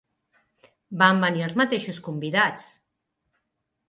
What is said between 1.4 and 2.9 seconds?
els mateixos convidats